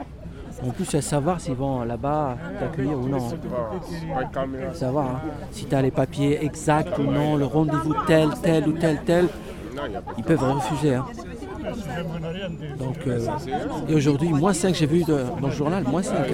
En 0.67 0.71
plus, 0.71 0.95
à 0.95 1.03
savoir 1.03 1.41
s'ils 1.41 1.55
vont 1.55 1.83
là-bas 1.85 2.37
t'accueillir 2.59 2.99
ou 2.99 3.09
non. 3.09 3.29
hein. 3.29 4.73
Savoir 4.75 5.07
hein, 5.07 5.21
si 5.51 5.67
tu 5.67 5.75
as 5.75 5.83
les 5.83 5.91
papiers 5.91 6.43
exacts 6.45 6.99
ou 6.99 7.03
non, 7.05 7.37
le 7.37 7.45
rendez-vous 7.45 7.95
tel, 8.07 8.31
tel 8.43 8.69
ou 8.69 8.73
tel, 8.73 9.03
tel. 9.05 9.29
Ils 10.17 10.25
peuvent 10.25 10.43
refuser. 10.43 10.95
hein. 10.95 11.05
Donc, 12.79 12.97
euh, 13.07 13.27
et 13.89 13.95
aujourd'hui, 13.95 14.29
moins 14.31 14.53
5, 14.55 14.75
j'ai 14.75 14.87
vu 14.87 15.05
de- 15.05 15.25
dans 15.41 15.49
le 15.49 15.53
journal, 15.53 15.85
moins 15.85 16.03
5. 16.03 16.27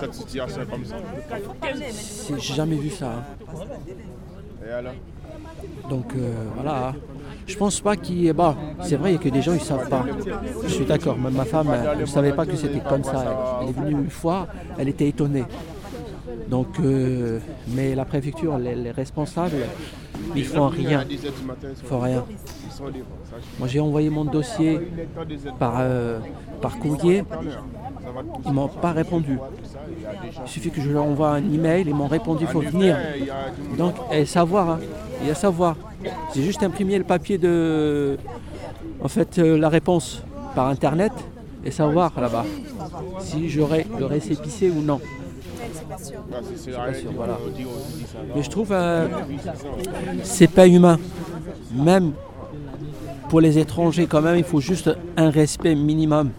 cette 0.00 0.14
situation 0.14 0.62
comme 0.70 0.84
ça. 0.84 0.96
J'ai 2.38 2.54
jamais 2.54 2.76
vu 2.76 2.88
ça. 2.90 3.06
hein. 3.08 3.22
Donc 5.90 6.14
euh, 6.16 6.32
voilà. 6.54 6.92
Je 7.50 7.56
pense 7.56 7.80
pas 7.80 7.96
qu'il. 7.96 8.32
Bon, 8.32 8.54
c'est 8.82 8.96
vrai 8.96 9.16
que 9.16 9.28
des 9.28 9.42
gens 9.42 9.54
ils 9.54 9.60
savent 9.60 9.88
pas. 9.88 10.04
Je 10.62 10.68
suis 10.68 10.84
d'accord. 10.84 11.16
Ma 11.18 11.44
femme, 11.44 11.70
ne 11.98 12.06
savait 12.06 12.32
pas 12.32 12.46
que 12.46 12.56
c'était 12.56 12.80
comme 12.80 13.04
ça. 13.04 13.60
Elle 13.62 13.68
est 13.70 13.72
venue 13.72 14.02
une 14.04 14.10
fois, 14.10 14.46
elle 14.78 14.88
était 14.88 15.08
étonnée. 15.08 15.44
Donc, 16.48 16.68
euh, 16.80 17.38
mais 17.68 17.94
la 17.94 18.04
préfecture, 18.04 18.58
les, 18.58 18.74
les 18.74 18.90
responsables, 18.90 19.62
ils 20.34 20.44
font 20.44 20.68
rien. 20.68 21.04
Ils 21.08 21.18
font 21.84 22.00
rien. 22.00 22.24
Moi, 23.58 23.68
j'ai 23.68 23.80
envoyé 23.80 24.10
mon 24.10 24.24
dossier 24.24 24.80
par, 25.58 25.74
euh, 25.78 26.18
par 26.60 26.78
courrier. 26.78 27.24
Ils 28.46 28.52
m'ont 28.52 28.68
pas 28.68 28.92
répondu. 28.92 29.38
Il 30.44 30.48
suffit 30.48 30.70
que 30.70 30.80
je 30.80 30.90
leur 30.90 31.04
envoie 31.04 31.30
un 31.30 31.52
email, 31.52 31.84
ils 31.86 31.94
m'ont 31.94 32.06
répondu, 32.08 32.44
il 32.44 32.50
faut 32.50 32.60
venir. 32.60 32.96
Donc, 33.76 33.94
et 34.12 34.24
savoir, 34.24 34.70
hein, 34.70 34.80
y 35.26 35.30
a 35.30 35.34
savoir. 35.34 35.76
J'ai 36.34 36.42
juste 36.42 36.62
imprimé 36.62 36.98
le 36.98 37.04
papier 37.04 37.38
de, 37.38 38.16
en 39.02 39.08
fait, 39.08 39.38
euh, 39.38 39.58
la 39.58 39.68
réponse 39.68 40.22
par 40.54 40.68
internet 40.68 41.12
et 41.64 41.70
savoir 41.70 42.12
là-bas 42.20 42.44
si 43.20 43.48
j'aurai 43.48 43.86
le 43.98 44.06
récépissé 44.06 44.70
ou 44.70 44.82
non. 44.82 45.00
Pas 45.88 45.98
sûr. 46.94 47.10
Voilà. 47.14 47.38
Mais 48.34 48.42
je 48.42 48.50
trouve 48.50 48.68
euh, 48.70 49.08
c'est 50.22 50.50
pas 50.50 50.66
humain. 50.66 50.98
Même 51.72 52.12
pour 53.28 53.40
les 53.40 53.58
étrangers, 53.58 54.06
quand 54.06 54.22
même, 54.22 54.36
il 54.36 54.44
faut 54.44 54.60
juste 54.60 54.90
un 55.16 55.30
respect 55.30 55.74
minimum. 55.74 56.30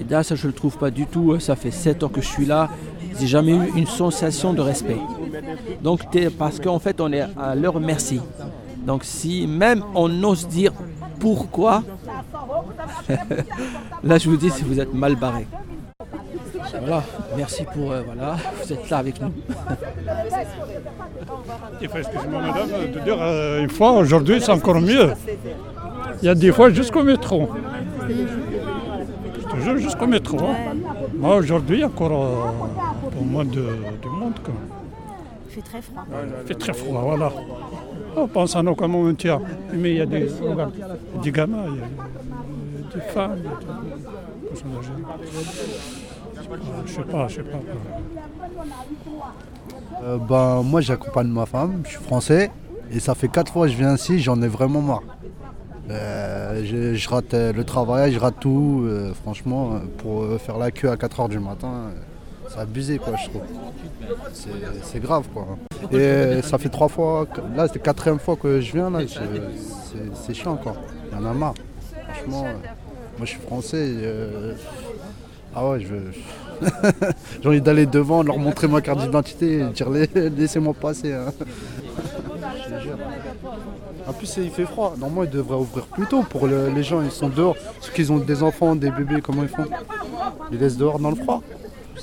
Et 0.00 0.04
là, 0.10 0.22
ça, 0.22 0.34
je 0.34 0.46
le 0.46 0.52
trouve 0.52 0.78
pas 0.78 0.90
du 0.90 1.06
tout. 1.06 1.38
Ça 1.40 1.56
fait 1.56 1.70
sept 1.70 2.02
ans 2.02 2.08
que 2.08 2.20
je 2.20 2.28
suis 2.28 2.46
là. 2.46 2.70
J'ai 3.18 3.26
jamais 3.26 3.52
eu 3.52 3.72
une 3.76 3.86
sensation 3.86 4.52
de 4.52 4.60
respect. 4.60 4.98
Donc, 5.82 6.00
parce 6.38 6.60
qu'en 6.60 6.78
fait, 6.78 7.00
on 7.00 7.12
est 7.12 7.24
à 7.38 7.54
leur 7.54 7.78
merci. 7.80 8.20
Donc, 8.86 9.04
si 9.04 9.46
même 9.46 9.82
on 9.94 10.22
ose 10.24 10.46
dire 10.48 10.72
pourquoi, 11.20 11.82
là, 14.04 14.18
je 14.18 14.28
vous 14.28 14.36
dis, 14.36 14.50
si 14.50 14.64
vous 14.64 14.80
êtes 14.80 14.92
mal 14.92 15.14
barré. 15.16 15.46
Voilà, 16.80 17.02
merci 17.36 17.64
pour. 17.72 17.92
euh, 17.92 18.02
voilà, 18.04 18.36
vous 18.62 18.72
êtes 18.72 18.90
là 18.90 18.98
avec 18.98 19.20
nous. 19.20 19.32
Excusez-moi 21.82 22.40
madame, 22.40 22.68
de 22.92 23.00
dire 23.00 23.16
euh, 23.20 23.62
une 23.62 23.70
fois, 23.70 23.92
aujourd'hui 23.92 24.40
c'est 24.40 24.52
encore 24.52 24.80
mieux. 24.80 25.12
Il 26.22 26.26
y 26.26 26.28
a 26.28 26.34
des 26.34 26.52
fois 26.52 26.70
jusqu'au 26.70 27.02
métro. 27.02 27.48
Je 28.08 29.48
te 29.48 29.56
jure, 29.60 29.78
jusqu'au 29.78 30.06
métro. 30.06 30.38
hein. 30.40 30.74
Moi 31.16 31.36
aujourd'hui, 31.36 31.84
encore 31.84 32.24
euh, 32.24 33.08
pour 33.10 33.24
moins 33.24 33.44
de, 33.44 33.66
de 34.02 34.08
monde. 34.08 34.34
Il 35.52 35.56
fait 35.56 35.62
très 35.62 35.82
froid. 35.82 36.04
Il 36.10 36.46
fait 36.46 36.54
très 36.54 36.72
froid, 36.72 37.00
voilà. 37.02 37.32
On 38.16 38.26
pense 38.26 38.56
en 38.56 38.66
aucun 38.66 38.88
moment 38.88 39.08
un 39.08 39.14
tiers. 39.14 39.40
Mais 39.74 39.90
il 39.90 39.96
y 39.96 40.00
a 40.00 40.06
des, 40.06 40.26
regarde, 40.40 40.72
des 41.22 41.30
gamins, 41.30 41.66
il 41.68 41.76
y 41.76 41.78
a 41.78 41.86
des, 41.86 42.94
des 42.94 43.00
femmes, 43.12 43.36
des. 43.36 43.48
Je 46.86 46.92
sais 46.92 47.02
pas, 47.02 47.28
je 47.28 47.34
sais 47.36 47.42
pas. 47.42 47.58
Euh, 50.02 50.18
ben, 50.18 50.62
moi 50.62 50.80
j'accompagne 50.80 51.28
ma 51.28 51.46
femme, 51.46 51.82
je 51.84 51.90
suis 51.90 52.02
français 52.02 52.50
et 52.90 52.98
ça 52.98 53.14
fait 53.14 53.28
quatre 53.28 53.52
fois 53.52 53.66
que 53.66 53.72
je 53.72 53.78
viens 53.78 53.94
ici, 53.94 54.20
j'en 54.20 54.40
ai 54.42 54.48
vraiment 54.48 54.80
marre. 54.80 55.02
Euh, 55.90 56.62
je, 56.64 56.94
je 56.94 57.08
rate 57.08 57.34
euh, 57.34 57.52
le 57.52 57.64
travail, 57.64 58.12
je 58.12 58.18
rate 58.18 58.36
tout, 58.40 58.82
euh, 58.84 59.12
franchement, 59.14 59.80
pour 59.98 60.22
euh, 60.22 60.38
faire 60.38 60.56
la 60.58 60.70
queue 60.70 60.88
à 60.90 60.96
4h 60.96 61.28
du 61.28 61.38
matin, 61.38 61.68
euh, 61.68 61.90
c'est 62.52 62.60
abusé 62.60 62.98
quoi 62.98 63.14
je 63.16 63.28
trouve. 63.28 63.42
C'est- 64.84 65.00
grave 65.00 65.24
quoi. 65.32 65.46
Et 65.90 65.96
euh, 65.96 66.42
ça 66.42 66.58
fait 66.58 66.68
trois 66.68 66.88
fois, 66.88 67.26
là 67.56 67.66
c'est 67.68 67.76
la 67.76 67.80
quatrième 67.82 68.18
fois 68.18 68.36
que 68.36 68.60
je 68.60 68.72
viens 68.72 68.90
là, 68.90 69.00
c'est- 69.08 70.34
chiant 70.34 70.56
quoi. 70.56 70.74
Il 71.12 71.18
y 71.18 71.20
en 71.22 71.30
a 71.30 71.32
marre. 71.34 71.54
Franchement, 72.14 72.44
euh, 72.46 72.52
moi 73.18 73.22
je 73.22 73.26
suis 73.26 73.40
français. 73.40 73.76
euh, 74.02 74.54
ah 75.54 75.68
ouais, 75.68 75.80
je 75.80 75.86
veux. 75.88 76.10
J'ai 77.42 77.48
envie 77.48 77.60
d'aller 77.60 77.86
devant, 77.86 78.22
leur 78.22 78.38
montrer 78.38 78.68
ma 78.68 78.80
carte 78.80 79.00
d'identité 79.00 79.58
et 79.60 79.64
dire 79.64 79.90
La- 79.90 80.06
laissez-moi 80.28 80.74
passer. 80.74 81.12
hein. 81.12 81.26
En 84.06 84.12
plus, 84.12 84.36
il 84.38 84.50
fait 84.50 84.64
froid. 84.64 84.94
Normalement, 84.98 85.24
ils 85.24 85.30
devraient 85.30 85.56
ouvrir 85.56 85.86
plus 85.86 86.06
tôt 86.06 86.22
pour 86.22 86.46
le- 86.46 86.68
les 86.70 86.82
gens. 86.82 87.02
Ils 87.02 87.10
sont 87.10 87.28
dehors. 87.28 87.56
Ceux 87.80 87.92
qui 87.92 88.10
ont 88.10 88.18
des 88.18 88.42
enfants, 88.42 88.74
des 88.74 88.90
bébés, 88.90 89.20
comment 89.20 89.42
ils 89.42 89.48
font? 89.48 89.64
Ils 90.50 90.58
laissent 90.58 90.76
dehors 90.76 90.98
dans 90.98 91.10
le 91.10 91.16
froid. 91.16 91.42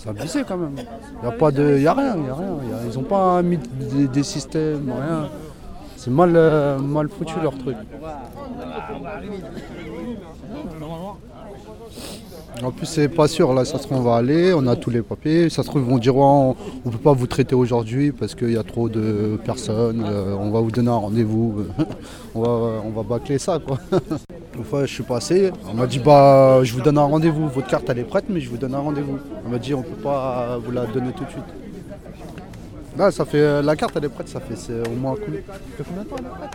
C'est 0.01 0.09
abusé 0.09 0.43
quand 0.47 0.57
même. 0.57 0.75
Il 0.77 1.27
n'y 1.27 1.33
a, 1.33 1.37
pas 1.37 1.51
de... 1.51 1.85
a 1.85 1.93
rien. 1.93 2.11
A 2.11 2.13
rien. 2.13 2.57
Ils 2.89 2.97
n'ont 2.97 3.03
pas 3.03 3.41
mis 3.41 3.59
des, 4.13 4.23
systèmes, 4.23 4.89
rien. 4.89 5.29
C'est 5.97 6.09
mal, 6.09 6.31
euh, 6.35 6.79
mal 6.79 7.09
foutu 7.09 7.33
leur 7.43 7.57
truc. 7.57 7.75
En 12.63 12.71
plus, 12.71 12.85
c'est 12.85 13.09
pas 13.09 13.27
sûr. 13.27 13.53
Là, 13.53 13.65
ça 13.65 13.77
se 13.77 13.83
trouve, 13.83 13.97
on 13.97 14.01
va 14.03 14.15
aller, 14.15 14.53
on 14.53 14.65
a 14.67 14.77
tous 14.77 14.89
les 14.89 15.01
papiers. 15.01 15.49
Ça 15.49 15.63
se 15.63 15.67
trouve, 15.67 15.81
ils 15.81 15.89
vont 15.89 15.97
dire 15.97 16.15
ouais, 16.15 16.23
on 16.23 16.55
ne 16.85 16.91
peut 16.91 16.97
pas 16.97 17.13
vous 17.13 17.27
traiter 17.27 17.55
aujourd'hui 17.55 18.13
parce 18.13 18.35
qu'il 18.35 18.51
y 18.53 18.57
a 18.57 18.63
trop 18.63 18.87
de 18.87 19.37
personnes. 19.43 20.05
euh, 20.05 20.33
on 20.39 20.49
va 20.49 20.61
vous 20.61 20.71
donner 20.71 20.89
un 20.89 20.95
rendez-vous. 20.95 21.65
on, 22.35 22.41
va, 22.41 22.49
on 22.85 22.89
va 22.91 23.03
bâcler 23.03 23.37
ça, 23.37 23.59
quoi. 23.59 23.79
Fois, 24.69 24.85
je 24.85 24.93
suis 24.93 25.03
passé. 25.03 25.51
On 25.67 25.73
m'a 25.73 25.87
dit 25.87 25.99
bah, 25.99 26.59
je 26.63 26.73
vous 26.73 26.81
donne 26.81 26.97
un 26.99 27.03
rendez-vous. 27.03 27.47
Votre 27.49 27.67
carte, 27.67 27.85
elle 27.89 27.99
est 27.99 28.03
prête, 28.03 28.25
mais 28.29 28.39
je 28.39 28.49
vous 28.49 28.57
donne 28.57 28.75
un 28.75 28.79
rendez-vous. 28.79 29.17
On 29.45 29.49
m'a 29.49 29.57
dit 29.57 29.73
on 29.73 29.81
peut 29.81 30.01
pas 30.03 30.59
vous 30.63 30.71
la 30.71 30.85
donner 30.85 31.11
tout 31.13 31.23
de 31.25 31.29
suite. 31.29 31.43
Là, 32.97 33.09
ça 33.11 33.25
fait 33.25 33.61
la 33.63 33.75
carte, 33.75 33.93
elle 33.97 34.05
est 34.05 34.09
prête. 34.09 34.27
Ça 34.29 34.39
fait 34.39 34.55
c'est 34.55 34.87
au 34.87 34.93
moins 34.95 35.15
combien 35.23 35.39
ça 35.47 35.53
fait 35.77 35.83
combien 35.87 36.03
de 36.03 36.07
temps 36.09 36.15
elle 36.19 36.25
est 36.25 36.37
prête? 36.37 36.51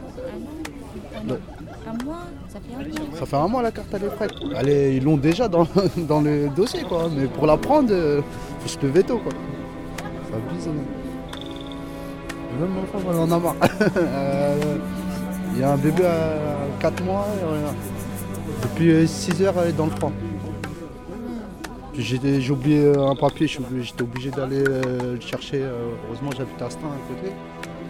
Ouais. 1.28 1.38
Un 1.86 2.04
mois 2.04 2.16
Ça 2.48 2.58
fait 2.60 2.74
un 2.74 2.78
mois 2.88 3.18
Ça 3.18 3.26
fait 3.26 3.36
un 3.36 3.48
mois 3.48 3.62
la 3.62 3.70
carte 3.72 3.88
elle 3.94 4.04
est 4.04 4.14
prête. 4.14 4.32
Elle 4.56 4.68
est- 4.68 4.96
ils 4.96 5.02
l'ont 5.04 5.16
déjà 5.16 5.48
dans, 5.48 5.66
dans 6.08 6.20
le 6.20 6.48
dossier 6.54 6.82
quoi. 6.82 7.08
Mais 7.16 7.26
pour 7.26 7.46
la 7.46 7.56
prendre, 7.56 7.88
euh, 7.92 8.20
faut 8.60 8.68
se 8.68 8.78
lever 8.86 9.02
tôt 9.02 9.18
quoi. 9.18 9.32
Ça 10.30 10.36
abuse. 10.36 10.68
Même 12.60 12.70
femme 12.92 13.02
elle 13.10 13.16
en 13.18 13.30
a 13.32 13.38
marre. 13.40 13.56
Euh, 13.96 14.76
Il 15.56 15.60
y 15.60 15.64
a 15.64 15.72
un 15.72 15.76
bébé 15.76 16.04
à 16.04 16.36
4 16.80 17.02
mois. 17.04 17.26
et 17.40 17.44
rien. 17.44 17.74
Depuis 18.64 19.06
6 19.06 19.42
heures 19.42 19.54
elle 19.62 19.68
est 19.68 19.72
dans 19.72 19.84
le 19.86 19.92
froid. 19.92 20.12
Puis 21.92 22.02
J'ai 22.02 22.50
oublié 22.50 22.86
euh, 22.86 23.08
un 23.08 23.14
papier, 23.14 23.46
j'étais 23.46 24.02
obligé 24.02 24.30
d'aller 24.30 24.64
euh, 24.66 25.14
le 25.14 25.20
chercher. 25.20 25.62
euh, 25.62 25.90
heureusement 26.06 26.30
j'habite 26.36 26.60
à 26.60 26.68
Stein 26.70 26.88
à 26.88 26.98
côté. 27.08 27.32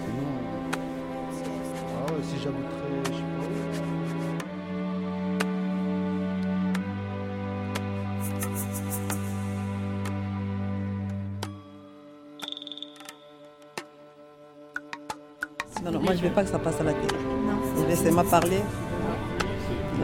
Sinon, 0.05 0.29
euh, 0.45 1.97
ah 1.97 2.13
ouais, 2.13 2.19
si 2.23 2.37
j'habiterais, 2.43 3.03
je 3.07 3.13
sais 3.13 3.23
pas. 3.23 3.45
Non, 15.85 15.91
non, 15.93 16.01
moi 16.01 16.15
je 16.15 16.23
ne 16.23 16.29
veux 16.29 16.35
pas 16.35 16.45
que 16.45 16.51
ça 16.51 16.59
passe 16.59 16.81
à 16.81 16.85
la 16.85 16.93
télé. 16.93 17.19
Je 17.79 17.85
vais 17.85 17.97
seulement 17.97 18.25
parler. 18.25 18.61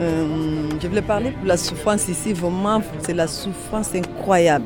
Euh, 0.01 0.69
je 0.81 0.87
voulais 0.89 1.03
parler 1.03 1.33
pour 1.33 1.47
la 1.47 1.59
souffrance 1.59 2.09
ici, 2.09 2.33
vraiment, 2.33 2.81
c'est 3.01 3.13
la 3.13 3.27
souffrance 3.27 3.95
incroyable. 3.95 4.65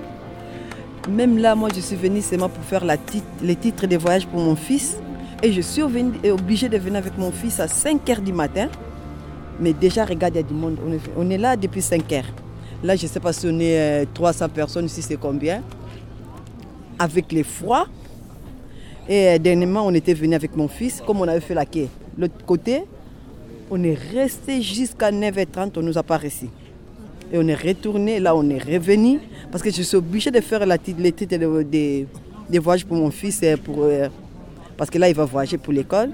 Même 1.09 1.38
là, 1.38 1.57
moi 1.57 1.70
je 1.75 1.81
suis 1.81 1.97
venue 1.97 2.23
seulement 2.23 2.49
pour 2.49 2.62
faire 2.64 2.85
les 3.42 3.57
titres 3.57 3.87
de 3.87 3.97
voyage 3.97 4.27
pour 4.27 4.40
mon 4.40 4.55
fils. 4.55 4.97
Et 5.42 5.53
je 5.53 5.61
suis 5.61 5.83
obligée 5.83 6.68
de 6.68 6.79
venir 6.79 6.99
avec 6.99 7.18
mon 7.18 7.31
fils 7.33 7.59
à 7.61 7.68
5 7.68 8.07
h 8.07 8.20
du 8.23 8.33
matin. 8.33 8.68
Mais 9.61 9.73
déjà, 9.73 10.05
regarde, 10.05 10.35
il 10.35 10.38
y 10.38 10.40
a 10.40 10.42
du 10.42 10.55
monde. 10.55 10.79
On 10.87 10.92
est, 10.92 11.01
on 11.16 11.31
est 11.31 11.37
là 11.37 11.57
depuis 11.57 11.83
5 11.83 12.11
heures. 12.12 12.25
Là, 12.83 12.97
je 12.97 13.03
ne 13.03 13.09
sais 13.09 13.20
pas 13.20 13.33
si 13.33 13.47
on 13.47 13.59
est 13.59 14.05
euh, 14.05 14.05
300 14.14 14.49
personnes, 14.51 14.87
ici 14.87 15.03
c'est 15.03 15.16
combien. 15.16 15.62
Avec 16.99 17.33
les 17.33 17.42
froids. 17.42 17.87
Et 19.09 19.29
euh, 19.29 19.38
dernièrement, 19.38 19.85
on 19.87 19.92
était 19.92 20.14
venu 20.14 20.35
avec 20.35 20.57
mon 20.57 20.68
fils, 20.68 21.03
comme 21.05 21.20
on 21.20 21.29
avait 21.29 21.40
fait 21.40 21.55
la 21.55 21.66
quai. 21.66 21.88
L'autre 22.16 22.44
côté, 22.47 22.85
on 23.70 23.83
est 23.83 23.98
resté 24.12 24.61
jusqu'à 24.62 25.11
9h30, 25.11 25.72
on 25.77 25.83
nous 25.83 25.96
a 25.98 26.03
pas 26.03 26.18
reçus. 26.18 26.48
Et 27.33 27.38
on 27.38 27.46
est 27.48 27.55
retourné, 27.55 28.20
là 28.20 28.37
on 28.37 28.48
est 28.50 28.59
revenu, 28.62 29.18
parce 29.50 29.62
que 29.62 29.70
je 29.70 29.83
suis 29.83 29.96
obligée 29.96 30.31
de 30.31 30.40
faire 30.40 30.64
la, 30.66 30.79
tit- 30.79 30.94
les 30.98 31.12
titres 31.12 31.37
de- 31.37 31.62
des 31.62 32.07
des 32.50 32.59
voyages 32.59 32.85
pour 32.85 32.98
mon 32.98 33.11
fils, 33.11 33.40
pour, 33.64 33.85
euh, 33.85 34.09
parce 34.77 34.90
que 34.90 34.98
là 34.98 35.09
il 35.09 35.14
va 35.14 35.24
voyager 35.24 35.57
pour 35.57 35.72
l'école. 35.72 36.11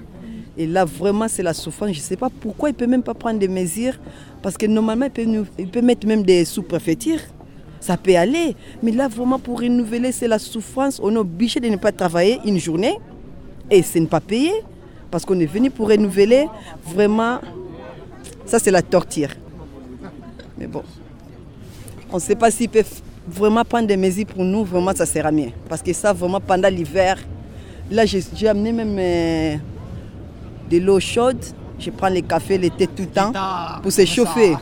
Et 0.56 0.64
là 0.66 0.84
vraiment 0.84 1.26
c'est 1.26 1.42
la 1.42 1.52
souffrance, 1.52 1.90
je 1.90 1.96
ne 1.96 2.02
sais 2.02 2.16
pas 2.16 2.28
pourquoi 2.30 2.68
il 2.68 2.72
ne 2.72 2.76
peut 2.78 2.86
même 2.86 3.02
pas 3.02 3.14
prendre 3.14 3.40
des 3.40 3.48
mesures, 3.48 3.94
parce 4.40 4.56
que 4.56 4.66
normalement 4.66 5.06
il 5.06 5.10
peut, 5.10 5.24
nous- 5.24 5.82
mettre 5.82 6.06
même 6.06 6.22
des 6.22 6.44
sous-préfectures. 6.44 7.20
Ça 7.80 7.96
peut 7.96 8.14
aller, 8.14 8.54
mais 8.82 8.92
là 8.92 9.08
vraiment 9.08 9.38
pour 9.40 9.60
renouveler, 9.60 10.12
c'est 10.12 10.28
la 10.28 10.38
souffrance. 10.38 11.00
On 11.02 11.12
est 11.14 11.18
obligé 11.18 11.58
de 11.60 11.68
ne 11.68 11.76
pas 11.76 11.90
travailler 11.92 12.38
une 12.44 12.58
journée 12.58 12.96
et 13.70 13.82
ce 13.82 13.98
n'est 13.98 14.06
pas 14.06 14.20
payé 14.20 14.52
parce 15.10 15.24
qu'on 15.24 15.38
est 15.40 15.46
venu 15.46 15.70
pour 15.70 15.88
renouveler. 15.88 16.46
Vraiment, 16.84 17.38
ça 18.46 18.58
c'est 18.58 18.70
la 18.70 18.82
torture. 18.82 19.30
Mais 20.58 20.66
bon, 20.66 20.82
on 22.12 22.16
ne 22.16 22.20
sait 22.20 22.36
pas 22.36 22.50
s'ils 22.50 22.68
peuvent 22.68 23.00
vraiment 23.26 23.64
prendre 23.64 23.86
des 23.86 23.96
mesures 23.96 24.26
pour 24.26 24.44
nous, 24.44 24.64
vraiment 24.64 24.92
ça 24.94 25.06
sera 25.06 25.30
mieux. 25.30 25.50
Parce 25.68 25.82
que 25.82 25.92
ça, 25.92 26.12
vraiment 26.12 26.40
pendant 26.40 26.68
l'hiver, 26.68 27.18
là 27.90 28.04
j'ai 28.06 28.48
amené 28.48 28.72
même 28.72 28.96
euh, 28.98 29.56
de 30.70 30.78
l'eau 30.78 31.00
chaude. 31.00 31.42
Je 31.78 31.90
prends 31.90 32.10
le 32.10 32.20
café, 32.20 32.58
le 32.58 32.68
thé 32.68 32.86
tout 32.86 33.02
le 33.02 33.08
temps 33.08 33.32
pour 33.82 33.90
se 33.90 34.04
chauffer. 34.04 34.54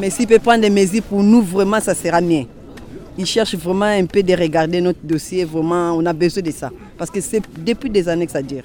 Mais 0.00 0.10
s'ils 0.10 0.26
peuvent 0.26 0.40
prendre 0.40 0.60
des 0.60 0.70
mesures 0.70 1.02
pour 1.02 1.22
nous, 1.22 1.42
vraiment 1.42 1.80
ça 1.80 1.94
sera 1.94 2.20
mieux. 2.20 2.44
Ils 3.16 3.26
cherchent 3.26 3.56
vraiment 3.56 3.86
un 3.86 4.06
peu 4.06 4.22
de 4.22 4.32
regarder 4.34 4.80
notre 4.80 5.00
dossier, 5.02 5.44
vraiment 5.44 5.92
on 5.96 6.06
a 6.06 6.12
besoin 6.12 6.42
de 6.42 6.52
ça. 6.52 6.70
Parce 6.96 7.10
que 7.10 7.20
c'est 7.20 7.42
depuis 7.58 7.90
des 7.90 8.08
années 8.08 8.26
que 8.26 8.32
ça 8.32 8.42
dure. 8.42 8.62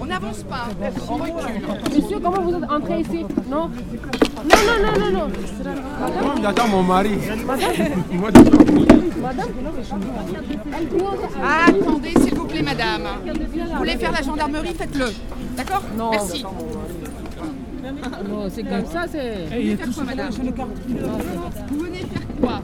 On 0.00 0.06
n'avance 0.06 0.42
pas, 0.44 0.68
on 1.08 1.14
recule. 1.16 1.96
Monsieur, 1.96 2.18
comment 2.20 2.40
vous 2.42 2.54
êtes 2.54 2.70
entré 2.70 3.00
ici? 3.00 3.26
Non? 3.48 3.68
Non, 3.68 4.56
non, 4.66 4.78
non, 4.82 4.98
non, 5.00 5.10
non. 5.12 5.28
Moi, 6.22 6.34
j'attends 6.42 6.68
mon 6.68 6.82
mari. 6.82 7.18
Moi, 8.12 8.30
Attendez, 11.42 12.14
s'il 12.20 12.34
vous 12.34 12.44
plaît, 12.46 12.62
madame. 12.62 13.02
Vous 13.26 13.78
voulez 13.78 13.96
faire 13.96 14.12
la 14.12 14.22
gendarmerie, 14.22 14.74
faites-le. 14.74 15.06
D'accord? 15.56 15.82
Non. 15.96 16.10
Merci. 16.10 16.44
C'est 18.50 18.62
comme 18.64 18.86
ça, 18.86 19.06
c'est. 19.08 19.44
Vous 19.44 19.50
venez 19.50 19.76
faire 19.76 19.94
quoi, 19.94 20.04
madame 20.04 20.30
Vous 20.30 21.78
venez 21.84 21.98
faire 21.98 22.26
quoi 22.40 22.62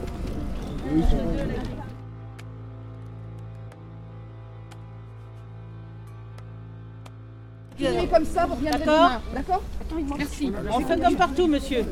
Vous 7.77 7.85
venez 7.85 8.07
comme 8.07 8.25
ça, 8.25 8.45
vous 8.45 8.55
reviendrez 8.55 8.79
D'accord. 8.85 9.09
demain. 9.09 9.21
D'accord 9.33 9.63
Merci. 10.17 10.51
On 10.71 10.79
fait 10.79 11.01
comme 11.01 11.15
partout, 11.15 11.47
monsieur. 11.47 11.85